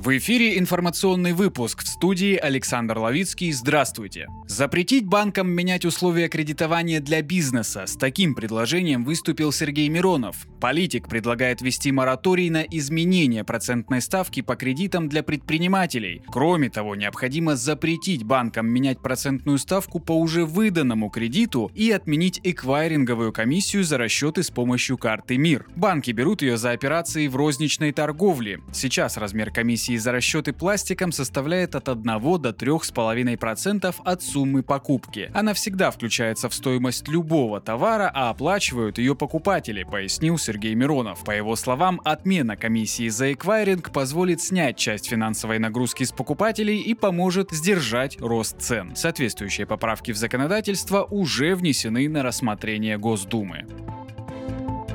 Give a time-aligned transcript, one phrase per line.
[0.00, 3.52] В эфире информационный выпуск в студии Александр Ловицкий.
[3.52, 4.28] Здравствуйте.
[4.46, 7.84] Запретить банкам менять условия кредитования для бизнеса.
[7.86, 10.46] С таким предложением выступил Сергей Миронов.
[10.60, 16.22] Политик предлагает ввести мораторий на изменение процентной ставки по кредитам для предпринимателей.
[16.26, 23.32] Кроме того, необходимо запретить банкам менять процентную ставку по уже выданному кредиту и отменить эквайринговую
[23.32, 25.66] комиссию за расчеты с помощью карты МИР.
[25.76, 28.60] Банки берут ее за операции в розничной торговле.
[28.72, 35.30] Сейчас размер комиссии за расчеты пластиком составляет от 1 до 3,5% от суммы покупки.
[35.32, 41.22] Она всегда включается в стоимость любого товара, а оплачивают ее покупатели, пояснил Сергей Миронов.
[41.22, 46.94] По его словам, отмена комиссии за эквайринг позволит снять часть финансовой нагрузки с покупателей и
[46.94, 48.96] поможет сдержать рост цен.
[48.96, 53.64] Соответствующие поправки в законодательство уже внесены на рассмотрение Госдумы.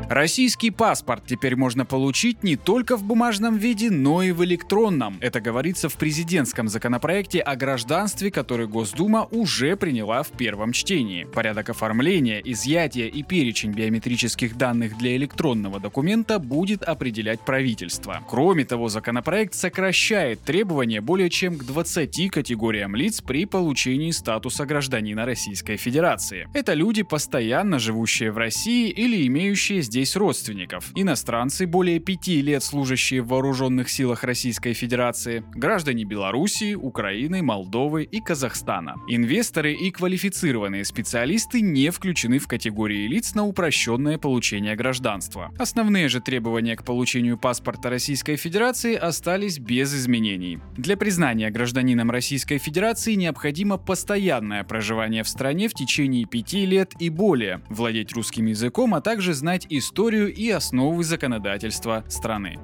[0.09, 5.17] Российский паспорт теперь можно получить не только в бумажном виде, но и в электронном.
[5.19, 11.23] Это говорится в президентском законопроекте о гражданстве, который Госдума уже приняла в первом чтении.
[11.23, 18.21] Порядок оформления, изъятия и перечень биометрических данных для электронного документа будет определять правительство.
[18.29, 25.25] Кроме того, законопроект сокращает требования более чем к 20 категориям лиц при получении статуса гражданина
[25.25, 26.47] Российской Федерации.
[26.53, 30.91] Это люди, постоянно живущие в России или имеющие здесь здесь родственников.
[30.93, 38.19] Иностранцы, более пяти лет служащие в вооруженных силах Российской Федерации, граждане Белоруссии, Украины, Молдовы и
[38.19, 38.95] Казахстана.
[39.07, 45.53] Инвесторы и квалифицированные специалисты не включены в категории лиц на упрощенное получение гражданства.
[45.57, 50.59] Основные же требования к получению паспорта Российской Федерации остались без изменений.
[50.75, 57.09] Для признания гражданином Российской Федерации необходимо постоянное проживание в стране в течение пяти лет и
[57.09, 62.57] более, владеть русским языком, а также знать историю историю и основы законодательства страны.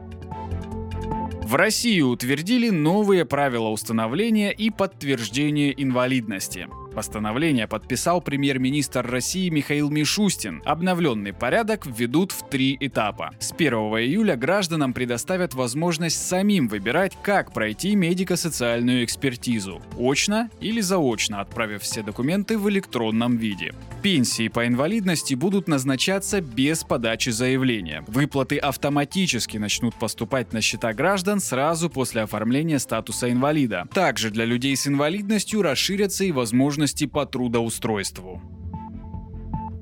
[1.43, 6.67] В России утвердили новые правила установления и подтверждения инвалидности.
[6.93, 10.61] Постановление подписал премьер-министр России Михаил Мишустин.
[10.65, 13.31] Обновленный порядок введут в три этапа.
[13.39, 21.39] С 1 июля гражданам предоставят возможность самим выбирать, как пройти медико-социальную экспертизу– очно или заочно,
[21.39, 23.73] отправив все документы в электронном виде.
[24.03, 28.03] Пенсии по инвалидности будут назначаться без подачи заявления.
[28.07, 33.87] Выплаты автоматически начнут поступать на счета граждан сразу после оформления статуса инвалида.
[33.93, 38.41] Также для людей с инвалидностью расширятся и возможности возможности по трудоустройству.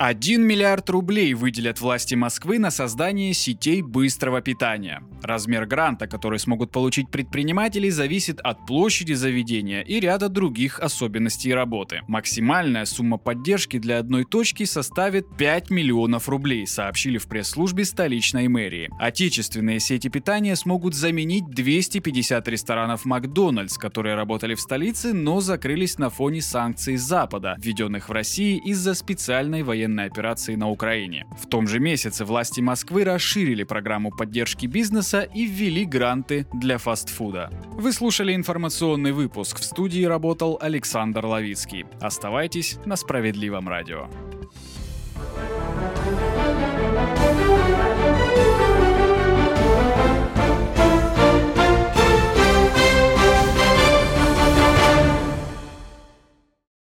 [0.01, 5.03] 1 миллиард рублей выделят власти Москвы на создание сетей быстрого питания.
[5.21, 11.99] Размер гранта, который смогут получить предприниматели, зависит от площади заведения и ряда других особенностей работы.
[12.07, 18.89] Максимальная сумма поддержки для одной точки составит 5 миллионов рублей, сообщили в пресс-службе столичной мэрии.
[19.01, 26.09] Отечественные сети питания смогут заменить 250 ресторанов Макдональдс, которые работали в столице, но закрылись на
[26.09, 31.25] фоне санкций Запада, введенных в России из-за специальной военной военной операции на Украине.
[31.38, 37.50] В том же месяце власти Москвы расширили программу поддержки бизнеса и ввели гранты для фастфуда.
[37.72, 39.59] Вы слушали информационный выпуск.
[39.59, 41.85] В студии работал Александр Ловицкий.
[42.01, 44.07] Оставайтесь на Справедливом радио.